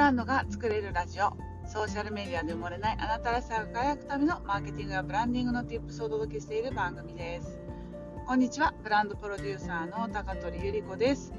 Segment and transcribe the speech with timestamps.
[0.00, 1.36] ランドが作れるラジオ。
[1.66, 7.60] ソーシャルメディアで埋もれないあなたらしさが輝くためのマーケティングやブランディングの Tips をお届けしている番組です。
[8.26, 11.34] こんにちはブランドプロデューサーの高取ゆり子です、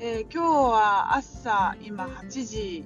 [0.00, 2.84] えー、今日は朝今8時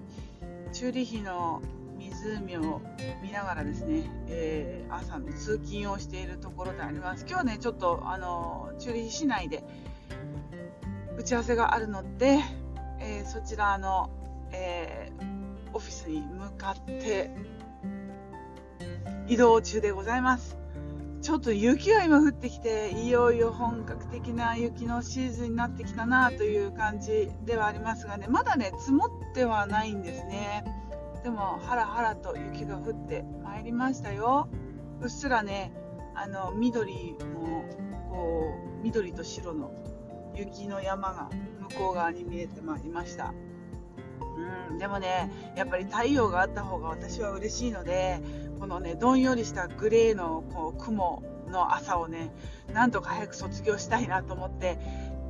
[0.73, 1.63] チューリヒの
[1.97, 2.83] 湖を
[3.23, 7.25] 見ながらですね、えー、朝の通勤をしているところであります。
[7.27, 9.65] 今日ねちょっとあのチューリヒ市内で
[11.17, 12.41] 打ち合わせがあるので、
[13.01, 14.11] えー、そちらの、
[14.55, 17.31] えー、オフィスに向かって
[19.27, 20.57] 移動中でございます。
[21.25, 30.65] ちょっと雪が今降ってきていよいよ本格的な雪のシーズンになってきたなという感じではありますがねまだね積もってはないんですね
[31.23, 34.51] でもハラハラと雪が降ってまいりましたよ
[35.01, 35.73] うっすらね
[36.15, 37.65] あの緑も
[38.11, 38.43] こ
[38.81, 39.73] う緑と白の
[40.37, 41.31] 雪の山が
[41.71, 43.33] 向こう側に見えてまいりました。
[44.71, 48.21] うん、でもね、やっぱり太陽があった方が私は嬉しいので、
[48.61, 52.33] このね、どんよりしたグレーのこう雲の朝をね、
[52.73, 54.79] なんとか早く卒業したいなと思って、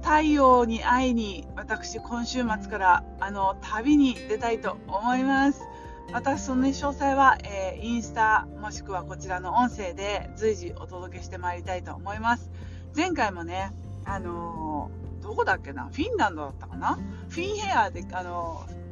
[0.03, 5.63] 太陽に会いに私今週末からあの旅に出たいと思います。
[6.13, 12.51] 私その、ね、詳細は、えー、インスタもしくはこちらの音声で随時お届けしてまいりたいと思います。
[12.95, 13.73] 前回もね、
[14.05, 15.85] あのー、どこだっけな？
[15.85, 16.99] フィンランドだったかな？
[17.31, 18.84] フィンヘアで、あのー、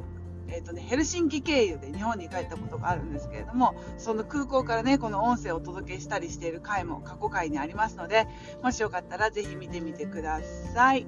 [0.49, 8.27] えーとね、ヘルシンキ経由で日本に帰ったことがあるんですけれどもその空港からねこの音声をお届けしたりしている回も過去回にありますので
[8.61, 10.41] もしよかったらぜひ見てみてくだ
[10.73, 11.07] さい。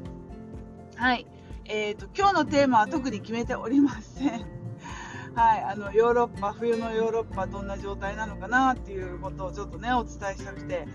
[0.96, 1.28] はい、
[1.66, 4.46] えーと、今日のテーマは特に決めておりません。
[5.36, 10.88] はい、あのヨーロッパ冬のヨーロッパどんな状態なのかなっていうことをちょっとねお伝えしたくて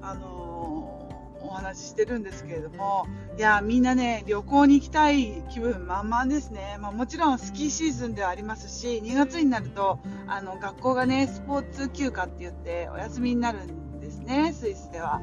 [0.00, 1.01] あのー
[1.44, 15.20] お話ししてるんですけれどもいやみんなね旅行に行きたい気分満々ですね、まあ、もちろんスキーシーズンではありますし2月になるとあの学校がねスポーツ休暇って言ってお休みになるんですねスイスでは。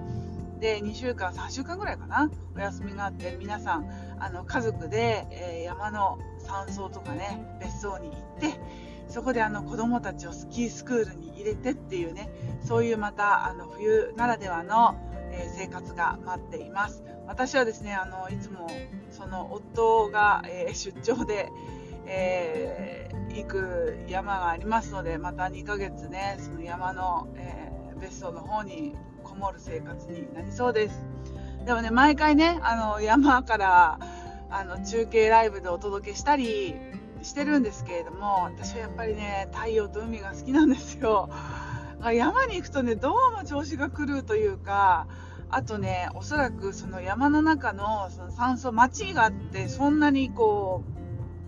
[0.60, 8.60] で2週間3週間ぐらいかなお休みがあって皆さんあの家族で、えー、山の山荘とかね別荘に行って
[9.08, 12.30] そこであの子供たちをスキースクールに入れてっていうね
[12.62, 14.96] そういうまたあの冬ならではの
[15.40, 17.04] え生活が待っています。
[17.28, 18.70] 私はですねあのいつも
[19.12, 21.50] その夫が、え出張で、
[22.06, 31.06] え、行く山がありますのでまた2ヶ月ねその山の、え、別荘の方にこもる生活になりそうです。
[31.66, 34.00] でもね毎回ねあの山から
[34.50, 36.74] あの中継ライブでお届けしたり
[37.22, 41.30] してるんですけれども私はやっぱりね太陽と海が好きなんですよ。
[42.02, 45.08] あ山に行くとねどうも調子が狂うというか
[45.50, 50.84] あとねおそらくその山の中のその酸素町があってそんなにこ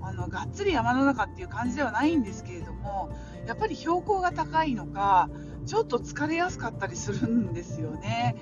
[0.01, 3.12] うあのがっつり山の中っていう感じではないんですけれども
[3.47, 5.29] やっぱり標高が高いのか
[5.66, 8.35] ちょっと疲れやすかったりするんですよね。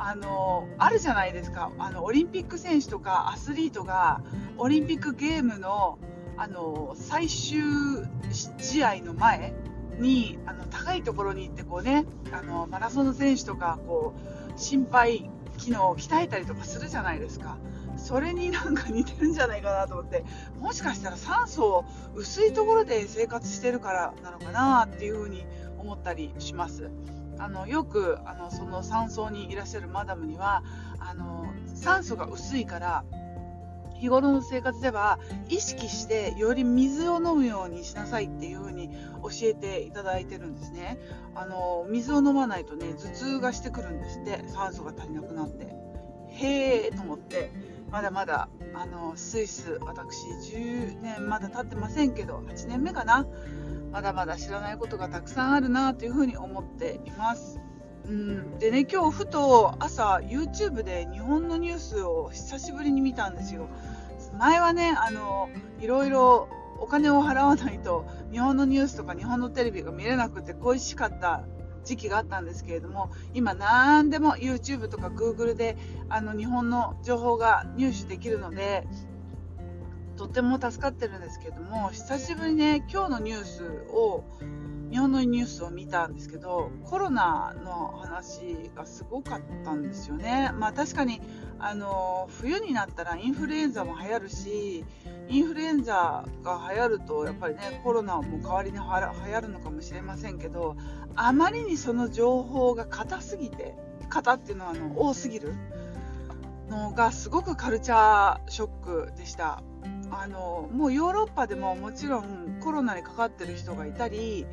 [0.00, 4.20] あのあるじゃないですかあのオリンピック選手とかアスリートが
[4.56, 5.98] オリンピックゲームの
[6.36, 7.58] あの最終
[8.58, 9.54] 試合の前
[9.98, 14.14] にあの高いところに行ってこう、ね、あのマラソンの選手とかこ
[14.56, 15.28] う心肺
[15.58, 17.58] 機能を鍛えたりとかするじゃないですか。
[17.96, 20.24] それになんか似てるんじゃないかなと思って
[20.60, 25.44] もしかしたら酸素を薄いところで生活してるからなのかなっていうふうに
[25.78, 26.90] 思ったりします。
[27.40, 30.62] あのよくあのその山荘にいらっしゃるマダムには
[30.98, 33.04] あの酸素が薄いから
[33.98, 38.90] 日頃の生活では意識してより水を飲むようにしなさいっていう風に
[39.22, 40.98] 教えていただいてるんですね。
[41.34, 45.66] あの水を飲まないとね頭痛がしてくるんですって酸素が足りなくなって。
[46.30, 47.50] へえと思って
[47.90, 53.26] まだまだあのスイス私10年まだ経ってませんけど8年目かな。
[53.90, 57.58] まだまだ知らないことがたくさんあるなというふうに思っています。
[58.08, 63.68] うん、でね今日ふと朝 YouTube で日本のニュースを久しぶりに見たんですよ。
[64.38, 71.44] 前はねあのいろいろお金を払わないと日本のニュースとか日本のテレビが見れなくて恋しかった
[71.84, 75.76] 時期があったんですけれども今何でも YouTube とか Google で
[76.08, 78.86] あの日本の情報が入手できるので
[80.18, 84.24] とても助かってるんですけども久しぶりにね今日のニュースを
[84.90, 90.50] 日本のニュースを見たんですけどコロナの話がすごかったんですよね。
[90.54, 91.20] まあ、確かに
[91.60, 94.84] あの冬になったらインフルエンザも流行るし
[95.28, 100.76] インフルエンザが流行るとやっぱりねコロナも代わりに流行るのかもしれませんけど
[101.14, 103.76] あまりにその情報が硬すぎて
[104.08, 105.54] 硬っていうのはあの多すぎる
[106.68, 108.68] のがすごくカルチャーショッ
[109.08, 109.62] クでした。
[110.10, 114.46] あのもうヨーロッパでももちろんコロナにかかってる人がいたり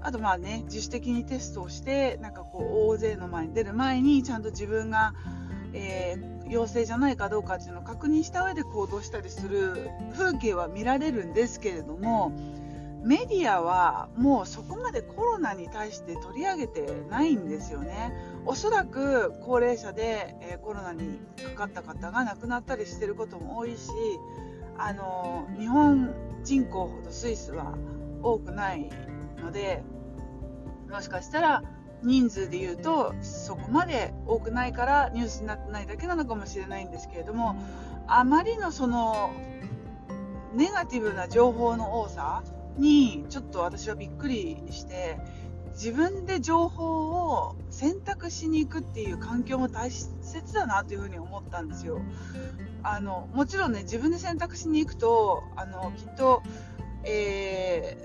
[0.00, 5.14] あとまあね自主的にテストをしてなんかこう大勢の前に出る前にちゃんと自分が、
[5.74, 12.32] えー、陽性じゃないかどうかっていうのを確認した上で行動したりする風景は見られるんですけれども
[13.04, 18.12] メディアはもうそこまでコロナに対して取り上げてないんですよね。
[18.46, 23.90] おそらく高齢者で、え、コロナにかかった方が亡くなったりしてることも多いし
[24.78, 27.76] あの日本人口ほどスイスは
[28.22, 28.90] 多くない
[29.40, 29.82] ので
[30.90, 31.62] もしかしたら
[32.02, 37.56] 人数で言うとそこまで多くないからニュースになってないだけなのかもしれないんですけれども
[38.08, 39.30] あまりのその
[40.54, 42.42] ネガティブな情報の多さ
[42.78, 45.18] にちょっと私はびっくりして
[45.72, 52.00] 自分で情報を選択しに行くっていう環境も大切だなというふうに思ったんですよ。
[52.82, 56.42] あのもちろんね自分で選択しに行くとあのきっと、
[57.04, 57.96] え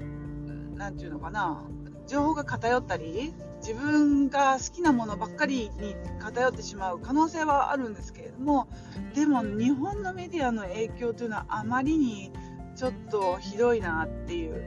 [0.00, 1.62] ー、て言うのかな
[2.06, 8.68] 情報が偏ったり自分が好きなものばっかりに偏ってしまう可能性はあるんですけれども
[9.14, 12.30] でも日本のメディアの影響というのはあまりに
[12.76, 14.66] ちょっとひどいなっていう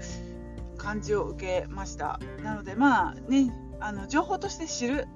[0.77, 2.19] 感じを受けました。
[2.43, 5.07] なのでまあねあの情報として知る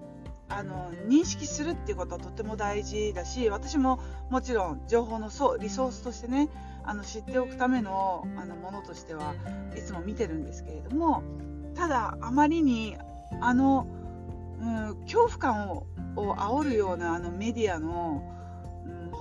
[0.49, 3.99] あの認識するっていうことはとても大事だし私も
[4.29, 6.49] もちろん情報のそリソースとしてね
[6.83, 9.33] あの知っておくためのあのものとしては
[9.75, 11.23] いつも見てるんですけれども
[11.73, 12.97] ただあまりに
[13.39, 13.87] あの、
[14.59, 18.23] うん、恐怖感をを煽るようなあのメディアの、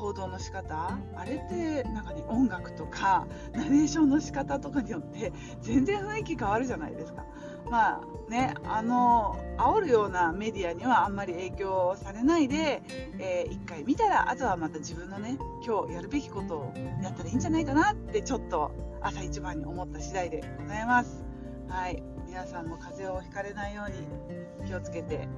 [0.01, 5.31] 報道の仕方あれってなんかね音楽とかナレーションの仕方とかによって
[5.61, 7.27] 全然雰囲気変わるじゃないですか。
[7.71, 12.83] まあね、あの煽るようなメディアにはあんまり影響されないで、
[13.19, 21.25] えー、1回見たらあとはまた自分のね今日やるべきことをやったらいいんじゃないかなってちょっと朝一番に思った次第でございます。
[21.69, 25.29] はい皆さんも風邪をひかれないように気をつけて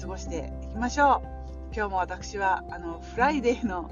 [0.00, 1.41] 過ごしていきましょう
[1.74, 3.90] 今日も私はあのフライデーの、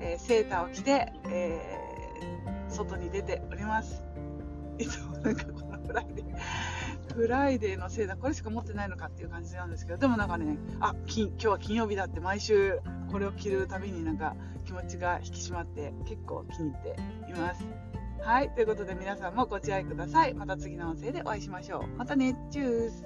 [0.00, 4.02] えー、セーターを着て、えー、外に出ております
[4.78, 12.80] いつもなんかこのフライデーフライデーのセーターこれしか持ってないのかっていう感じなんですけどでもなんかねあ今日は金曜日だって毎週
[13.12, 14.34] これを着るたびになんか
[14.64, 16.96] 気持ちが引き締まって結構気に入って
[17.30, 17.64] います
[18.24, 18.48] はい。
[18.54, 20.32] ということで皆さんもご自愛ください。
[20.32, 21.98] また次の音声でお会いしましょう。
[21.98, 22.34] またね。
[22.50, 23.04] チュース。